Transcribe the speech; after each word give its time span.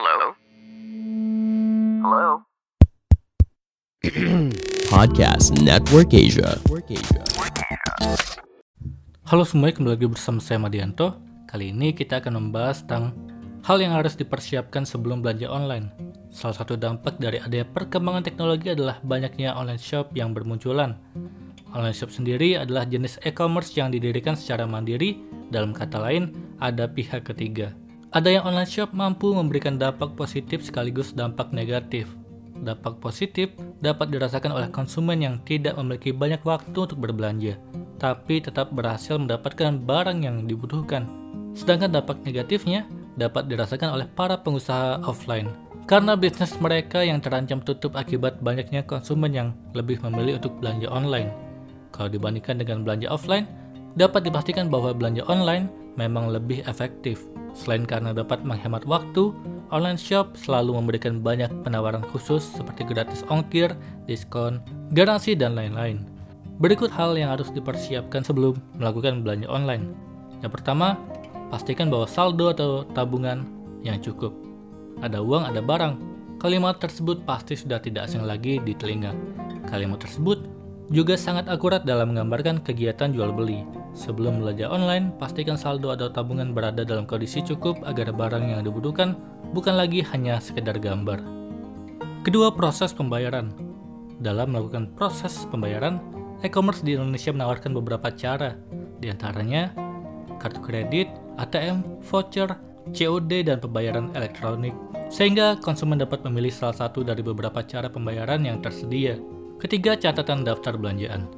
Hello? 0.00 0.32
Hello? 2.00 2.28
Podcast 4.96 5.52
Network 5.60 6.16
Asia. 6.16 6.56
Halo 9.28 9.44
semuanya, 9.44 9.76
kembali 9.76 9.92
lagi 10.00 10.08
bersama 10.08 10.40
saya 10.40 10.56
Madianto. 10.56 11.20
Kali 11.44 11.76
ini 11.76 11.92
kita 11.92 12.24
akan 12.24 12.48
membahas 12.48 12.80
tentang 12.80 13.12
hal 13.68 13.76
yang 13.84 13.92
harus 13.92 14.16
dipersiapkan 14.16 14.88
sebelum 14.88 15.20
belanja 15.20 15.52
online. 15.52 15.92
Salah 16.32 16.64
satu 16.64 16.80
dampak 16.80 17.20
dari 17.20 17.36
adanya 17.36 17.68
perkembangan 17.68 18.24
teknologi 18.24 18.72
adalah 18.72 19.04
banyaknya 19.04 19.52
online 19.52 19.76
shop 19.76 20.16
yang 20.16 20.32
bermunculan. 20.32 20.96
Online 21.76 21.92
shop 21.92 22.08
sendiri 22.08 22.56
adalah 22.56 22.88
jenis 22.88 23.20
e-commerce 23.28 23.76
yang 23.76 23.92
didirikan 23.92 24.32
secara 24.32 24.64
mandiri, 24.64 25.20
dalam 25.52 25.76
kata 25.76 26.00
lain, 26.00 26.32
ada 26.56 26.88
pihak 26.88 27.28
ketiga. 27.28 27.76
Ada 28.10 28.26
yang 28.26 28.42
online 28.42 28.66
shop 28.66 28.90
mampu 28.90 29.30
memberikan 29.30 29.78
dampak 29.78 30.18
positif 30.18 30.66
sekaligus 30.66 31.14
dampak 31.14 31.54
negatif. 31.54 32.10
Dampak 32.58 32.98
positif 32.98 33.54
dapat 33.78 34.10
dirasakan 34.10 34.50
oleh 34.50 34.66
konsumen 34.66 35.22
yang 35.22 35.38
tidak 35.46 35.78
memiliki 35.78 36.10
banyak 36.10 36.42
waktu 36.42 36.74
untuk 36.74 36.98
berbelanja, 36.98 37.54
tapi 38.02 38.42
tetap 38.42 38.74
berhasil 38.74 39.14
mendapatkan 39.14 39.78
barang 39.86 40.26
yang 40.26 40.42
dibutuhkan. 40.50 41.06
Sedangkan 41.54 41.94
dampak 41.94 42.18
negatifnya 42.26 42.82
dapat 43.14 43.46
dirasakan 43.46 43.94
oleh 43.94 44.10
para 44.10 44.34
pengusaha 44.42 45.06
offline, 45.06 45.46
karena 45.86 46.18
bisnis 46.18 46.58
mereka 46.58 47.06
yang 47.06 47.22
terancam 47.22 47.62
tutup 47.62 47.94
akibat 47.94 48.42
banyaknya 48.42 48.82
konsumen 48.90 49.30
yang 49.30 49.48
lebih 49.70 50.02
memilih 50.02 50.42
untuk 50.42 50.58
belanja 50.58 50.90
online. 50.90 51.30
Kalau 51.94 52.10
dibandingkan 52.10 52.58
dengan 52.58 52.82
belanja 52.82 53.06
offline, 53.06 53.46
dapat 53.94 54.26
dipastikan 54.26 54.66
bahwa 54.66 54.90
belanja 54.90 55.22
online 55.30 55.70
memang 55.98 56.30
lebih 56.30 56.62
efektif. 56.66 57.24
Selain 57.54 57.82
karena 57.82 58.14
dapat 58.14 58.46
menghemat 58.46 58.86
waktu, 58.86 59.34
online 59.74 59.98
shop 59.98 60.38
selalu 60.38 60.78
memberikan 60.78 61.18
banyak 61.18 61.50
penawaran 61.66 62.02
khusus 62.14 62.46
seperti 62.54 62.86
gratis 62.86 63.26
ongkir, 63.26 63.74
diskon, 64.06 64.62
garansi, 64.94 65.34
dan 65.34 65.58
lain-lain. 65.58 66.06
Berikut 66.60 66.92
hal 66.92 67.16
yang 67.16 67.32
harus 67.32 67.48
dipersiapkan 67.50 68.20
sebelum 68.20 68.60
melakukan 68.76 69.24
belanja 69.24 69.48
online. 69.48 69.96
Yang 70.44 70.60
pertama, 70.60 71.00
pastikan 71.48 71.88
bahwa 71.88 72.06
saldo 72.06 72.52
atau 72.52 72.84
tabungan 72.92 73.48
yang 73.80 73.96
cukup. 73.98 74.36
Ada 75.00 75.24
uang, 75.24 75.48
ada 75.48 75.64
barang. 75.64 75.94
Kalimat 76.40 76.80
tersebut 76.80 77.24
pasti 77.24 77.56
sudah 77.56 77.80
tidak 77.80 78.08
asing 78.08 78.24
lagi 78.24 78.60
di 78.60 78.72
telinga. 78.76 79.12
Kalimat 79.68 80.00
tersebut 80.04 80.59
juga 80.90 81.14
sangat 81.14 81.46
akurat 81.46 81.86
dalam 81.86 82.12
menggambarkan 82.12 82.66
kegiatan 82.66 83.14
jual 83.14 83.30
beli. 83.30 83.62
Sebelum 83.94 84.42
belanja 84.42 84.66
online, 84.66 85.14
pastikan 85.22 85.54
saldo 85.54 85.94
atau 85.94 86.10
tabungan 86.10 86.50
berada 86.50 86.82
dalam 86.82 87.06
kondisi 87.06 87.42
cukup 87.46 87.78
agar 87.86 88.10
barang 88.10 88.50
yang 88.50 88.62
dibutuhkan 88.66 89.14
bukan 89.54 89.78
lagi 89.78 90.02
hanya 90.02 90.42
sekedar 90.42 90.82
gambar. 90.82 91.22
Kedua, 92.26 92.50
proses 92.50 92.90
pembayaran. 92.90 93.54
Dalam 94.20 94.52
melakukan 94.52 94.92
proses 94.98 95.46
pembayaran, 95.48 96.02
e-commerce 96.42 96.82
di 96.82 96.98
Indonesia 96.98 97.32
menawarkan 97.32 97.72
beberapa 97.72 98.10
cara, 98.12 98.58
di 99.00 99.08
antaranya 99.08 99.72
kartu 100.42 100.60
kredit, 100.60 101.08
ATM, 101.40 102.02
voucher, 102.04 102.50
COD, 102.90 103.46
dan 103.46 103.62
pembayaran 103.62 104.10
elektronik, 104.12 104.74
sehingga 105.08 105.56
konsumen 105.62 106.02
dapat 106.02 106.20
memilih 106.26 106.52
salah 106.52 106.76
satu 106.76 107.06
dari 107.06 107.22
beberapa 107.24 107.62
cara 107.64 107.88
pembayaran 107.88 108.42
yang 108.44 108.58
tersedia. 108.58 109.16
Ketiga, 109.60 109.92
catatan 109.92 110.40
daftar 110.40 110.80
belanjaan. 110.80 111.28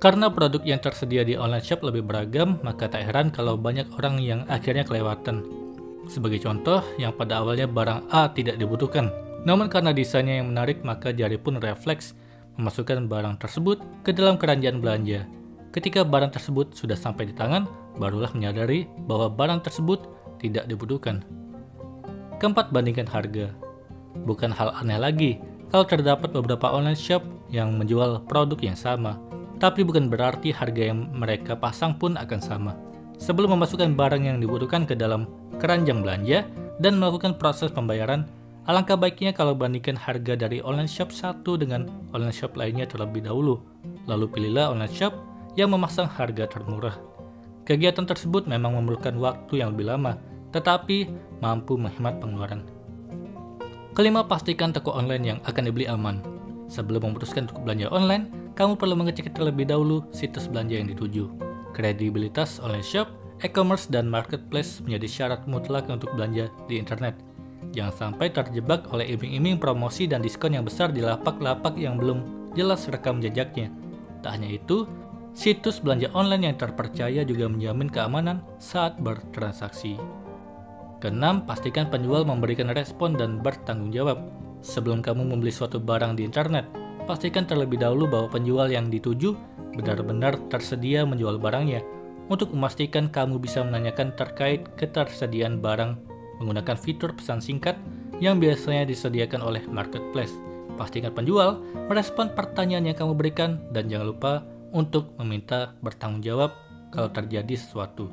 Karena 0.00 0.32
produk 0.32 0.64
yang 0.64 0.80
tersedia 0.80 1.24
di 1.24 1.36
online 1.36 1.60
shop 1.60 1.84
lebih 1.84 2.08
beragam, 2.08 2.56
maka 2.64 2.88
tak 2.88 3.08
heran 3.08 3.28
kalau 3.28 3.56
banyak 3.56 3.84
orang 4.00 4.16
yang 4.20 4.48
akhirnya 4.48 4.84
kelewatan. 4.84 5.44
Sebagai 6.08 6.40
contoh, 6.40 6.80
yang 6.96 7.12
pada 7.12 7.44
awalnya 7.44 7.68
barang 7.68 8.08
A 8.08 8.32
tidak 8.32 8.56
dibutuhkan, 8.56 9.12
namun 9.44 9.68
karena 9.68 9.92
desainnya 9.92 10.40
yang 10.40 10.52
menarik 10.52 10.80
maka 10.84 11.12
jari 11.12 11.36
pun 11.36 11.60
refleks 11.60 12.16
memasukkan 12.56 13.08
barang 13.08 13.36
tersebut 13.40 13.78
ke 14.04 14.16
dalam 14.16 14.40
keranjang 14.40 14.80
belanja. 14.80 15.28
Ketika 15.76 16.00
barang 16.00 16.32
tersebut 16.32 16.72
sudah 16.72 16.96
sampai 16.96 17.28
di 17.28 17.34
tangan, 17.36 17.68
barulah 18.00 18.32
menyadari 18.32 18.88
bahwa 19.04 19.28
barang 19.28 19.60
tersebut 19.68 20.08
tidak 20.40 20.64
dibutuhkan. 20.64 21.20
Keempat, 22.40 22.72
bandingkan 22.72 23.08
harga. 23.08 23.52
Bukan 24.24 24.48
hal 24.48 24.72
aneh 24.80 24.96
lagi 24.96 25.30
kalau 25.68 25.84
terdapat 25.84 26.32
beberapa 26.32 26.72
online 26.72 26.96
shop 26.96 27.20
yang 27.56 27.80
menjual 27.80 28.28
produk 28.28 28.60
yang 28.60 28.76
sama, 28.76 29.16
tapi 29.56 29.80
bukan 29.80 30.12
berarti 30.12 30.52
harga 30.52 30.92
yang 30.92 31.08
mereka 31.16 31.56
pasang 31.56 31.96
pun 31.96 32.20
akan 32.20 32.40
sama. 32.44 32.72
Sebelum 33.16 33.56
memasukkan 33.56 33.96
barang 33.96 34.28
yang 34.28 34.38
dibutuhkan 34.44 34.84
ke 34.84 34.92
dalam 34.92 35.24
keranjang 35.56 36.04
belanja 36.04 36.44
dan 36.84 37.00
melakukan 37.00 37.40
proses 37.40 37.72
pembayaran, 37.72 38.28
alangkah 38.68 39.00
baiknya 39.00 39.32
kalau 39.32 39.56
bandingkan 39.56 39.96
harga 39.96 40.36
dari 40.36 40.60
online 40.60 40.90
shop 40.90 41.08
satu 41.08 41.56
dengan 41.56 41.88
online 42.12 42.36
shop 42.36 42.52
lainnya 42.60 42.84
terlebih 42.84 43.24
dahulu. 43.24 43.64
Lalu 44.04 44.28
pilihlah 44.28 44.76
online 44.76 44.92
shop 44.92 45.16
yang 45.56 45.72
memasang 45.72 46.04
harga 46.04 46.44
termurah. 46.44 47.00
Kegiatan 47.64 48.04
tersebut 48.04 48.44
memang 48.44 48.76
memerlukan 48.76 49.16
waktu 49.16 49.64
yang 49.64 49.72
lebih 49.72 49.88
lama, 49.88 50.20
tetapi 50.52 51.08
mampu 51.40 51.80
menghemat 51.80 52.20
pengeluaran. 52.20 52.62
Kelima, 53.96 54.28
pastikan 54.28 54.76
toko 54.76 54.92
online 54.92 55.24
yang 55.24 55.38
akan 55.48 55.72
dibeli 55.72 55.88
aman. 55.88 56.35
Sebelum 56.66 57.10
memutuskan 57.10 57.46
untuk 57.46 57.62
belanja 57.62 57.86
online, 57.94 58.52
kamu 58.58 58.74
perlu 58.74 58.98
mengecek 58.98 59.30
terlebih 59.36 59.70
dahulu 59.70 60.02
situs 60.10 60.50
belanja 60.50 60.74
yang 60.74 60.88
dituju. 60.90 61.30
Kredibilitas 61.76 62.58
online 62.58 62.82
shop, 62.82 63.06
e-commerce, 63.44 63.86
dan 63.86 64.10
marketplace 64.10 64.82
menjadi 64.82 65.06
syarat 65.06 65.40
mutlak 65.46 65.86
untuk 65.86 66.10
belanja 66.16 66.50
di 66.66 66.80
internet. 66.80 67.14
Jangan 67.76 67.94
sampai 67.94 68.32
terjebak 68.32 68.88
oleh 68.90 69.14
iming-iming 69.14 69.60
promosi 69.60 70.08
dan 70.08 70.24
diskon 70.24 70.56
yang 70.56 70.64
besar 70.64 70.90
di 70.90 71.04
lapak-lapak 71.04 71.76
yang 71.76 72.00
belum 72.00 72.50
jelas 72.56 72.88
rekam 72.88 73.20
jejaknya. 73.20 73.68
Tak 74.24 74.40
hanya 74.40 74.56
itu, 74.56 74.88
situs 75.36 75.78
belanja 75.78 76.08
online 76.16 76.50
yang 76.50 76.56
terpercaya 76.56 77.22
juga 77.22 77.46
menjamin 77.46 77.92
keamanan 77.92 78.40
saat 78.56 78.96
bertransaksi. 78.98 80.00
Keenam, 80.96 81.44
pastikan 81.44 81.92
penjual 81.92 82.24
memberikan 82.24 82.72
respon 82.72 83.20
dan 83.20 83.44
bertanggung 83.44 83.92
jawab. 83.92 84.24
Sebelum 84.66 84.98
kamu 84.98 85.30
membeli 85.30 85.54
suatu 85.54 85.78
barang 85.78 86.18
di 86.18 86.26
internet, 86.26 86.66
pastikan 87.06 87.46
terlebih 87.46 87.78
dahulu 87.78 88.10
bahwa 88.10 88.34
penjual 88.34 88.66
yang 88.66 88.90
dituju 88.90 89.38
benar-benar 89.78 90.34
tersedia 90.50 91.06
menjual 91.06 91.38
barangnya. 91.38 91.86
Untuk 92.26 92.50
memastikan 92.50 93.06
kamu 93.06 93.38
bisa 93.38 93.62
menanyakan 93.62 94.10
terkait 94.18 94.66
ketersediaan 94.74 95.62
barang 95.62 95.94
menggunakan 96.42 96.74
fitur 96.74 97.14
pesan 97.14 97.38
singkat 97.38 97.78
yang 98.18 98.42
biasanya 98.42 98.82
disediakan 98.90 99.46
oleh 99.46 99.62
marketplace. 99.70 100.34
Pastikan 100.74 101.14
penjual 101.14 101.62
merespon 101.86 102.34
pertanyaan 102.34 102.90
yang 102.90 102.98
kamu 102.98 103.14
berikan 103.14 103.62
dan 103.70 103.86
jangan 103.86 104.10
lupa 104.10 104.32
untuk 104.74 105.14
meminta 105.22 105.78
bertanggung 105.78 106.26
jawab 106.26 106.50
kalau 106.90 107.06
terjadi 107.14 107.54
sesuatu. 107.54 108.10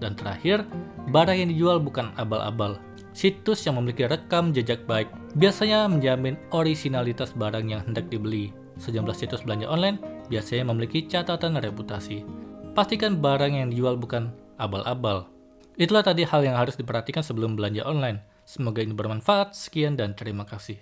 Dan 0.00 0.16
terakhir, 0.16 0.64
barang 1.12 1.36
yang 1.36 1.52
dijual 1.52 1.76
bukan 1.84 2.16
abal-abal. 2.16 2.80
Situs 3.12 3.68
yang 3.68 3.76
memiliki 3.76 4.08
rekam 4.08 4.56
jejak 4.56 4.88
baik 4.88 5.25
biasanya 5.36 5.84
menjamin 5.86 6.40
orisinalitas 6.50 7.36
barang 7.36 7.68
yang 7.68 7.84
hendak 7.84 8.08
dibeli. 8.08 8.56
Sejumlah 8.80 9.16
situs 9.16 9.44
belanja 9.44 9.68
online 9.68 10.00
biasanya 10.32 10.72
memiliki 10.72 11.04
catatan 11.04 11.60
reputasi. 11.60 12.24
Pastikan 12.72 13.20
barang 13.20 13.52
yang 13.52 13.68
dijual 13.72 13.96
bukan 13.96 14.32
abal-abal. 14.56 15.28
Itulah 15.76 16.04
tadi 16.04 16.24
hal 16.24 16.40
yang 16.44 16.56
harus 16.56 16.76
diperhatikan 16.76 17.20
sebelum 17.20 17.56
belanja 17.56 17.84
online. 17.84 18.24
Semoga 18.48 18.80
ini 18.80 18.96
bermanfaat. 18.96 19.52
Sekian 19.52 19.96
dan 19.96 20.16
terima 20.16 20.48
kasih. 20.48 20.80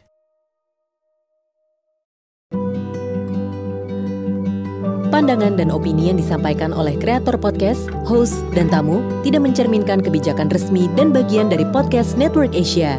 Pandangan 5.15 5.55
dan 5.55 5.71
opini 5.71 6.11
yang 6.11 6.19
disampaikan 6.19 6.75
oleh 6.75 6.99
kreator 6.99 7.39
podcast, 7.39 7.87
host, 8.03 8.43
dan 8.51 8.67
tamu 8.67 8.99
tidak 9.23 9.47
mencerminkan 9.47 10.03
kebijakan 10.03 10.51
resmi 10.51 10.91
dan 10.99 11.15
bagian 11.15 11.47
dari 11.47 11.63
podcast 11.71 12.19
Network 12.19 12.51
Asia. 12.51 12.99